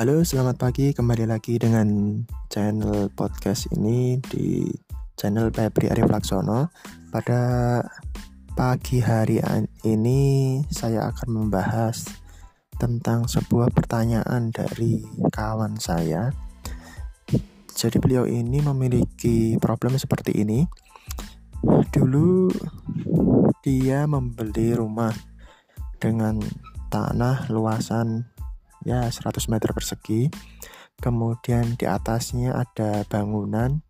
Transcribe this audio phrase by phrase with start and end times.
[0.00, 0.96] Halo, selamat pagi.
[0.96, 2.16] Kembali lagi dengan
[2.48, 4.64] channel podcast ini di
[5.12, 6.72] channel Febri Arif Laksono.
[7.12, 7.84] Pada
[8.56, 9.44] pagi hari
[9.84, 12.08] ini saya akan membahas
[12.80, 15.04] tentang sebuah pertanyaan dari
[15.36, 16.32] kawan saya.
[17.76, 20.64] Jadi beliau ini memiliki problem seperti ini.
[21.92, 22.48] Dulu
[23.60, 25.12] dia membeli rumah
[26.00, 26.40] dengan
[26.88, 28.29] tanah luasan
[28.84, 30.30] ya 100 meter persegi.
[31.00, 33.80] Kemudian di atasnya ada bangunan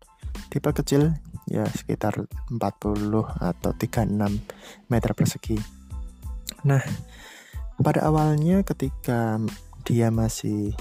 [0.47, 1.11] tipe kecil
[1.47, 2.59] ya sekitar 40
[3.39, 5.57] atau 36 meter persegi.
[6.63, 6.83] Nah
[7.81, 9.41] pada awalnya ketika
[9.83, 10.71] dia masih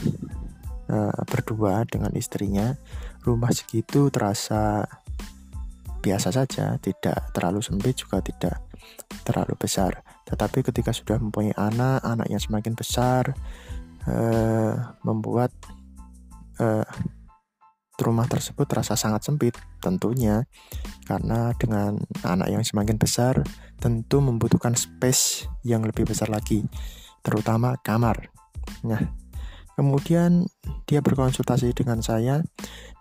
[0.92, 2.76] uh, berdua dengan istrinya
[3.24, 4.84] rumah segitu terasa
[6.00, 8.60] biasa saja tidak terlalu sempit juga tidak
[9.24, 10.00] terlalu besar.
[10.24, 13.34] Tetapi ketika sudah mempunyai anak anaknya semakin besar
[14.08, 15.52] uh, membuat
[16.60, 16.86] uh,
[18.00, 20.48] rumah tersebut terasa sangat sempit tentunya.
[21.04, 23.44] Karena dengan anak yang semakin besar
[23.80, 26.64] tentu membutuhkan space yang lebih besar lagi
[27.20, 28.32] terutama kamar.
[28.84, 29.00] Nah
[29.76, 30.44] kemudian
[30.84, 32.44] dia berkonsultasi dengan saya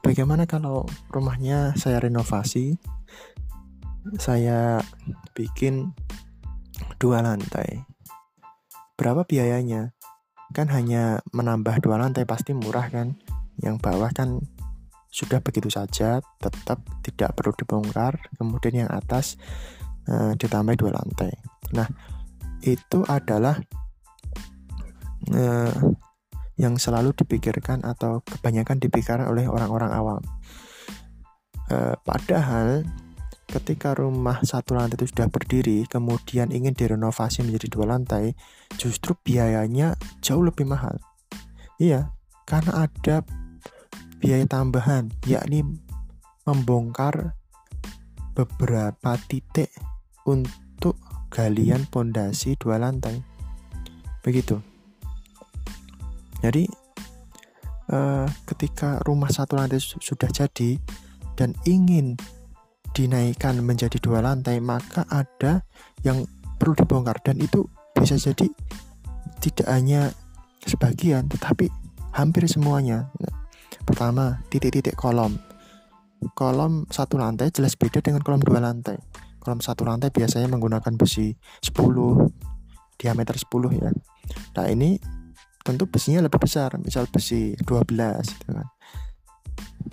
[0.03, 2.79] bagaimana kalau rumahnya saya renovasi?
[4.15, 4.79] Saya
[5.35, 5.91] bikin
[6.97, 7.83] dua lantai.
[8.95, 9.91] Berapa biayanya
[10.49, 13.17] kan hanya menambah dua lantai pasti murah kan.
[13.59, 14.39] Yang bawah kan
[15.09, 18.17] sudah begitu saja tetap tidak perlu dibongkar.
[18.37, 19.37] Kemudian yang atas
[20.09, 21.33] e, ditambah dua lantai.
[21.73, 21.87] Nah
[22.65, 23.57] itu adalah
[25.29, 25.43] e,
[26.59, 30.21] yang selalu dipikirkan atau kebanyakan dipikirkan oleh orang-orang awam.
[31.69, 32.83] E, padahal
[33.49, 38.37] ketika rumah satu lantai itu sudah berdiri, kemudian ingin direnovasi menjadi dua lantai,
[38.77, 41.01] justru biayanya jauh lebih mahal.
[41.81, 42.13] Iya,
[42.45, 43.25] karena ada
[44.21, 45.65] biaya tambahan, yakni
[46.45, 47.33] membongkar
[48.37, 49.73] beberapa titik
[50.29, 50.95] untuk
[51.33, 53.25] galian pondasi dua lantai.
[54.21, 54.61] Begitu.
[56.39, 56.69] Jadi,
[57.89, 60.77] eh, ketika rumah satu lantai sudah jadi
[61.35, 62.15] dan ingin
[62.93, 65.63] dinaikkan menjadi dua lantai maka ada
[66.01, 66.25] yang
[66.59, 67.21] perlu dibongkar.
[67.23, 68.47] Dan itu bisa jadi
[69.39, 70.11] tidak hanya
[70.63, 71.71] sebagian tetapi
[72.13, 73.07] hampir semuanya.
[73.85, 75.39] Pertama titik-titik kolom.
[76.35, 78.99] Kolom satu lantai jelas beda dengan kolom dua lantai.
[79.39, 81.31] Kolom satu lantai biasanya menggunakan besi
[81.63, 81.79] 10
[82.99, 83.89] diameter 10 ya.
[84.59, 84.99] Nah ini
[85.63, 88.67] tentu besinya lebih besar misal besi 12 gitu kan.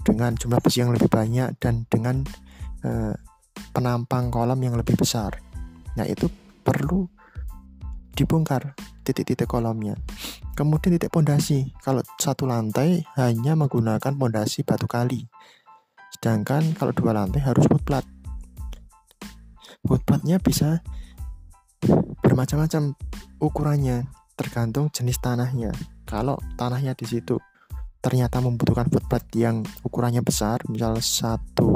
[0.03, 2.27] Dengan jumlah besi yang lebih banyak dan dengan
[2.87, 3.15] Eh,
[3.75, 5.43] penampang kolam yang lebih besar.
[5.99, 6.31] Nah, itu
[6.63, 7.11] perlu
[8.15, 9.99] dibongkar titik-titik kolamnya.
[10.55, 11.75] Kemudian titik pondasi.
[11.83, 15.27] Kalau satu lantai hanya menggunakan pondasi batu kali.
[16.15, 18.07] Sedangkan kalau dua lantai harus footplat.
[19.85, 20.81] Footplatnya bisa
[22.25, 22.97] bermacam-macam
[23.43, 24.09] ukurannya,
[24.39, 25.75] tergantung jenis tanahnya.
[26.09, 27.37] Kalau tanahnya di situ
[28.01, 31.76] ternyata membutuhkan footplat yang ukurannya besar, misal satu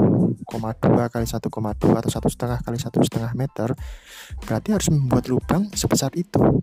[0.51, 3.71] kali 1,2 atau satu setengah kali satu setengah meter
[4.43, 6.59] berarti harus membuat lubang sebesar itu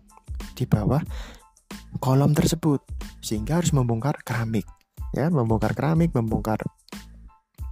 [0.53, 1.00] di bawah
[1.98, 2.84] kolom tersebut
[3.25, 4.69] sehingga harus membongkar keramik
[5.16, 6.60] ya membongkar keramik membongkar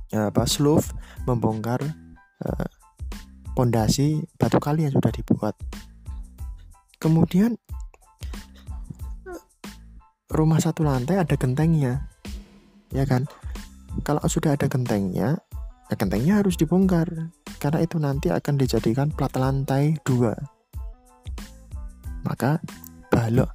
[0.09, 0.89] ya, apa slope
[1.29, 1.85] membongkar
[2.43, 2.69] uh,
[3.57, 5.57] pondasi batu kali yang sudah dibuat.
[7.01, 7.57] Kemudian
[10.29, 12.13] rumah satu lantai ada gentengnya
[12.93, 13.25] ya kan?
[14.05, 15.41] Kalau sudah ada gentengnya
[15.87, 17.31] ya gentengnya harus dibongkar
[17.63, 20.35] karena itu nanti akan dijadikan plat lantai dua.
[22.27, 22.59] Maka
[23.09, 23.55] balok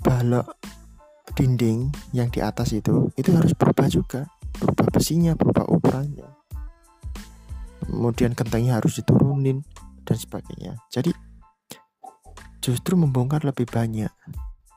[0.00, 0.56] balok
[1.36, 4.26] dinding yang di atas itu itu harus berubah juga.
[4.60, 6.28] Berubah besinya berubah ukurannya.
[7.84, 9.64] Kemudian gentengnya harus diturunin
[10.04, 10.76] dan sebagainya.
[10.92, 11.12] Jadi
[12.60, 14.12] justru membongkar lebih banyak.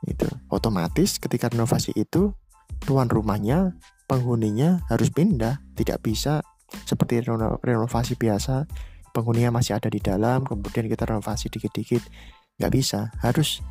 [0.04, 2.36] Itu otomatis ketika renovasi itu
[2.84, 6.44] tuan rumahnya penghuninya harus pindah, tidak bisa
[6.86, 7.22] seperti
[7.62, 8.66] renovasi biasa,
[9.14, 12.02] penghuninya masih ada di dalam, kemudian kita renovasi dikit-dikit,
[12.58, 13.62] nggak bisa, harus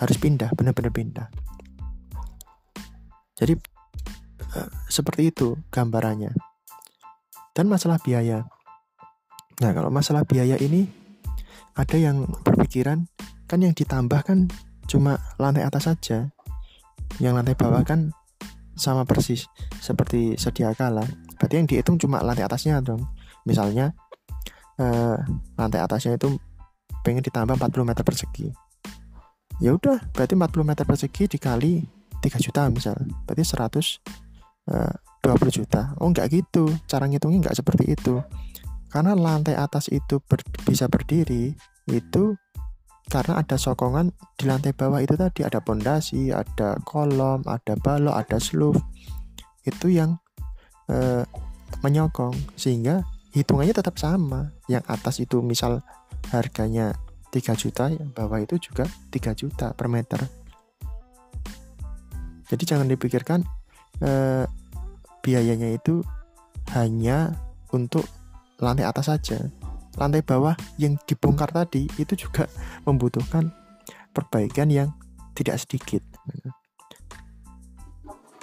[0.00, 1.26] harus pindah, benar-benar pindah.
[3.36, 3.54] Jadi
[4.56, 6.32] uh, seperti itu gambarannya.
[7.52, 8.48] Dan masalah biaya.
[9.60, 10.88] Nah kalau masalah biaya ini
[11.76, 13.04] ada yang berpikiran
[13.44, 14.48] kan yang ditambahkan
[14.88, 16.32] cuma lantai atas saja,
[17.20, 18.16] yang lantai bawah kan
[18.76, 19.46] sama persis
[19.78, 21.04] seperti sedia kala.
[21.36, 23.04] Berarti yang dihitung cuma lantai atasnya dong.
[23.44, 23.92] Misalnya
[24.78, 25.18] eh,
[25.58, 26.38] lantai atasnya itu
[27.02, 28.48] pengen ditambah 40 meter persegi.
[29.60, 31.82] Ya udah berarti 40 meter persegi dikali
[32.22, 32.96] 3 juta misal.
[33.26, 35.94] Berarti 100 uh, 20 juta.
[35.98, 36.70] Oh enggak gitu.
[36.86, 38.22] Cara ngitungnya enggak seperti itu.
[38.90, 41.54] Karena lantai atas itu ber, bisa berdiri
[41.90, 42.38] itu
[43.12, 44.08] karena ada sokongan
[44.40, 48.80] di lantai bawah itu tadi ada pondasi, ada kolom, ada balok, ada sloof
[49.68, 50.16] itu yang
[50.88, 51.20] uh,
[51.84, 52.32] menyokong.
[52.56, 53.04] Sehingga
[53.36, 54.48] hitungannya tetap sama.
[54.64, 55.84] Yang atas itu misal
[56.32, 56.96] harganya
[57.28, 60.20] 3 juta yang bawah itu juga 3 juta per meter.
[62.48, 63.40] Jadi jangan dipikirkan
[64.04, 64.44] eh,
[65.24, 66.04] biayanya itu
[66.76, 67.32] hanya
[67.72, 68.04] untuk
[68.60, 69.40] lantai atas saja
[70.00, 72.48] lantai bawah yang dibongkar tadi itu juga
[72.88, 73.52] membutuhkan
[74.12, 74.88] perbaikan yang
[75.36, 76.00] tidak sedikit.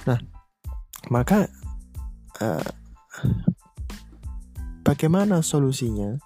[0.05, 0.19] Nah
[1.09, 1.49] maka
[2.41, 2.69] eh,
[4.85, 6.17] bagaimana solusinya?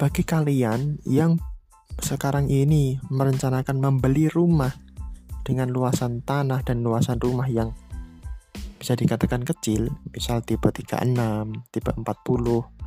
[0.00, 1.36] Bagi kalian yang
[2.00, 4.72] sekarang ini merencanakan membeli rumah
[5.44, 7.76] dengan luasan tanah dan luasan rumah yang
[8.80, 11.12] bisa dikatakan kecil, misal tipe 36,
[11.68, 12.79] tipe 40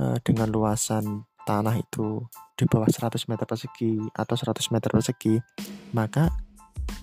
[0.00, 2.24] eh, dengan luasan tanah itu
[2.56, 5.36] di bawah 100 meter persegi atau 100 meter persegi,
[5.92, 6.32] maka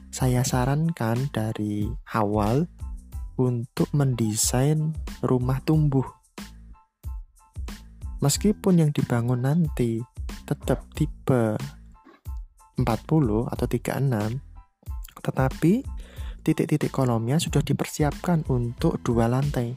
[0.09, 1.85] saya sarankan dari
[2.17, 2.65] awal
[3.37, 6.05] untuk mendesain rumah tumbuh.
[8.17, 10.01] Meskipun yang dibangun nanti
[10.49, 11.53] tetap tipe
[12.81, 14.41] 40 atau 36
[15.21, 15.83] tetapi
[16.45, 19.75] titik-titik kolomnya sudah dipersiapkan untuk dua lantai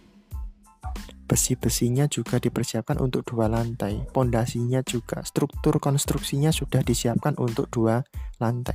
[1.30, 4.02] besi-besinya juga dipersiapkan untuk dua lantai.
[4.10, 8.02] Pondasinya juga struktur konstruksinya sudah disiapkan untuk dua
[8.42, 8.74] lantai.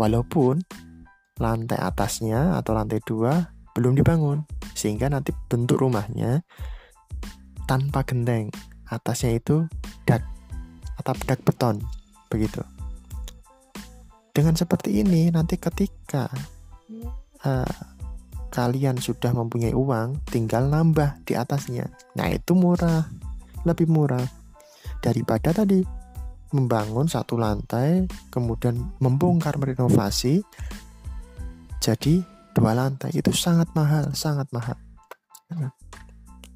[0.00, 0.64] Walaupun
[1.36, 6.40] lantai atasnya atau lantai dua belum dibangun sehingga nanti bentuk rumahnya
[7.68, 8.48] tanpa genteng.
[8.88, 9.68] Atasnya itu
[10.08, 10.24] dak
[10.96, 11.76] atap dak beton
[12.32, 12.64] begitu.
[14.32, 16.32] Dengan seperti ini nanti ketika
[17.44, 17.91] uh,
[18.52, 21.88] kalian sudah mempunyai uang, tinggal nambah di atasnya.
[22.20, 23.08] Nah itu murah,
[23.64, 24.22] lebih murah
[25.00, 25.80] daripada tadi
[26.52, 30.44] membangun satu lantai, kemudian membongkar merenovasi
[31.82, 32.22] jadi
[32.54, 34.78] dua lantai itu sangat mahal, sangat mahal.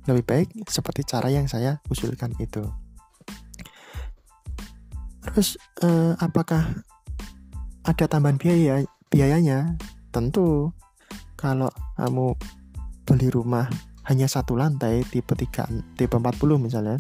[0.07, 2.63] Lebih baik seperti cara yang saya usulkan itu.
[5.27, 6.87] Terus eh, apakah
[7.83, 9.75] ada tambahan biaya biayanya?
[10.15, 10.71] Tentu
[11.47, 12.35] kalau kamu
[13.07, 13.71] beli rumah
[14.11, 16.99] hanya satu lantai tipe 3 tipe 40 misalnya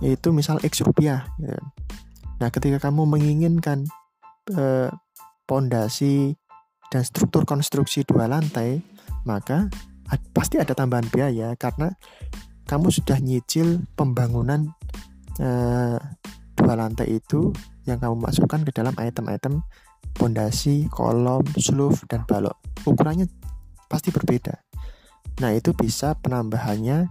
[0.00, 1.60] itu misal X rupiah ya.
[2.40, 3.84] nah ketika kamu menginginkan
[4.56, 4.88] eh,
[5.44, 6.32] pondasi
[6.88, 8.80] dan struktur konstruksi dua lantai
[9.28, 9.68] maka
[10.32, 11.92] pasti ada tambahan biaya karena
[12.64, 14.72] kamu sudah nyicil pembangunan
[15.36, 16.00] eh,
[16.56, 17.52] dua lantai itu
[17.84, 19.60] yang kamu masukkan ke dalam item-item
[20.16, 22.56] pondasi, kolom, sloof, dan balok.
[22.86, 23.28] Ukurannya
[23.86, 24.56] pasti berbeda.
[25.40, 27.08] Nah itu bisa penambahannya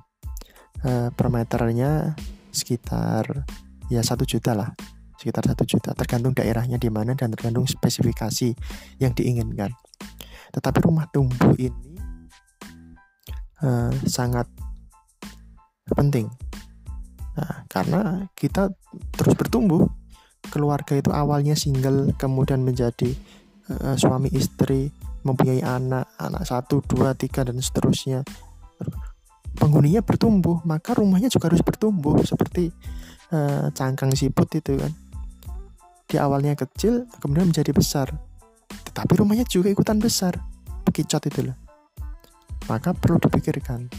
[0.85, 2.13] eh, per meternya
[2.51, 3.47] sekitar
[3.87, 4.69] ya satu juta lah,
[5.17, 5.93] sekitar satu juta.
[5.97, 8.53] Tergantung daerahnya di mana dan tergantung spesifikasi
[9.01, 9.73] yang diinginkan.
[10.51, 11.97] Tetapi rumah tumbuh ini
[13.61, 14.47] eh, sangat
[15.91, 16.31] penting
[17.31, 18.69] Nah, karena kita
[19.15, 19.87] terus bertumbuh,
[20.49, 23.13] keluarga itu awalnya single, kemudian menjadi
[23.69, 24.89] uh, suami istri,
[25.21, 28.25] mempunyai anak, anak satu, dua, tiga dan seterusnya.
[29.51, 32.71] Penghuninya bertumbuh, maka rumahnya juga harus bertumbuh seperti
[33.35, 34.91] uh, cangkang siput itu kan.
[36.09, 38.09] Di awalnya kecil, kemudian menjadi besar.
[38.91, 40.39] Tetapi rumahnya juga ikutan besar.
[40.87, 41.57] Bekicot itu loh.
[42.67, 43.91] Maka perlu dipikirkan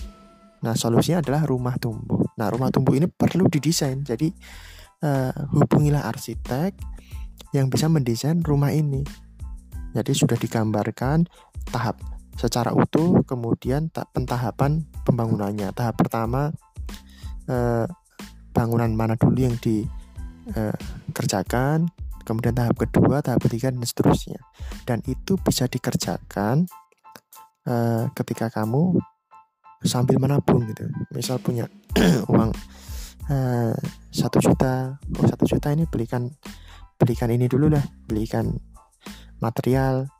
[0.62, 2.22] Nah, solusinya adalah rumah tumbuh.
[2.38, 4.06] Nah, rumah tumbuh ini perlu didesain.
[4.06, 4.30] Jadi,
[5.02, 6.72] uh, hubungilah arsitek
[7.52, 9.04] yang bisa mendesain rumah ini.
[9.92, 11.28] Jadi, sudah digambarkan
[11.68, 12.00] tahap
[12.40, 15.68] secara utuh, kemudian pentahapan pembangunannya.
[15.76, 16.48] Tahap pertama,
[17.50, 17.84] uh,
[18.56, 24.40] bangunan mana dulu yang dikerjakan, uh, kemudian tahap kedua, tahap ketiga, dan seterusnya.
[24.88, 26.64] Dan itu bisa dikerjakan
[27.68, 28.96] uh, ketika kamu
[29.82, 31.66] sambil menabung gitu misal punya
[32.30, 32.58] uang eh,
[34.10, 34.98] satu uh, juta.
[34.98, 36.30] Oh satu juta ini belikan
[36.98, 37.82] belikan ini dulu lah.
[38.06, 38.54] Belikan
[39.38, 40.10] material.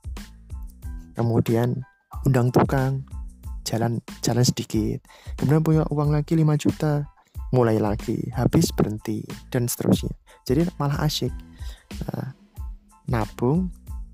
[1.18, 1.82] Kemudian
[2.26, 3.06] undang tukang.
[3.62, 5.02] Jalan jalan sedikit.
[5.38, 7.06] Kemudian punya uang lagi 5 juta.
[7.52, 8.18] Mulai lagi.
[8.34, 9.22] Habis berhenti.
[9.50, 10.14] Dan seterusnya.
[10.46, 11.32] Jadi malah asyik.
[12.08, 12.32] Uh,
[13.10, 13.68] nabung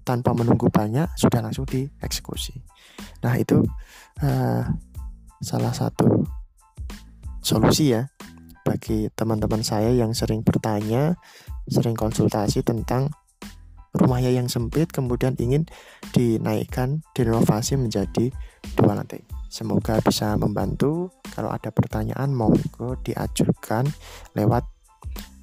[0.08, 2.56] tanpa menunggu banyak sudah langsung dieksekusi.
[3.20, 3.60] Nah itu
[4.24, 4.64] uh,
[5.44, 6.24] salah satu
[7.44, 8.08] solusi ya
[8.68, 11.16] bagi teman-teman saya yang sering bertanya,
[11.64, 13.08] sering konsultasi tentang
[13.96, 15.64] rumahnya yang sempit kemudian ingin
[16.12, 18.28] dinaikkan direnovasi menjadi
[18.76, 19.24] dua lantai.
[19.48, 21.08] Semoga bisa membantu.
[21.32, 23.88] Kalau ada pertanyaan monggo diajukan
[24.36, 24.68] lewat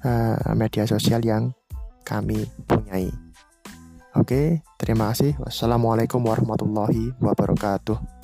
[0.06, 1.50] uh, media sosial yang
[2.06, 3.10] kami punyai.
[4.14, 5.34] Oke terima kasih.
[5.42, 8.15] Wassalamualaikum warahmatullahi wabarakatuh